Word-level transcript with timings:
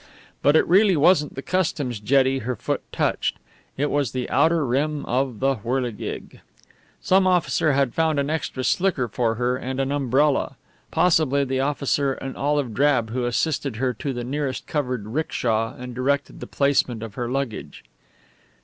But 0.41 0.55
it 0.55 0.67
really 0.67 0.97
wasn't 0.97 1.35
the 1.35 1.43
customs 1.43 1.99
jetty 1.99 2.39
her 2.39 2.55
foot 2.55 2.81
touched; 2.91 3.37
it 3.77 3.91
was 3.91 4.13
the 4.13 4.27
outer 4.31 4.65
rim 4.65 5.05
of 5.05 5.39
the 5.41 5.57
whirligig. 5.57 6.39
Some 6.99 7.27
officer 7.27 7.73
had 7.73 7.93
found 7.93 8.19
an 8.19 8.27
extra 8.27 8.63
slicker 8.63 9.07
for 9.07 9.35
her 9.35 9.55
and 9.57 9.79
an 9.79 9.91
umbrella. 9.91 10.55
Possibly 10.89 11.43
the 11.43 11.59
officer 11.59 12.15
in 12.15 12.35
olive 12.35 12.73
drab 12.73 13.11
who 13.11 13.25
assisted 13.25 13.75
her 13.75 13.93
to 13.93 14.11
the 14.11 14.23
nearest 14.23 14.65
covered 14.65 15.05
'ricksha 15.05 15.75
and 15.77 15.93
directed 15.93 16.39
the 16.39 16.47
placement 16.47 17.03
of 17.03 17.13
her 17.13 17.29
luggage. 17.29 17.83